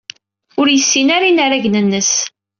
[0.59, 2.11] Ur yessin ara inaragen-nnes.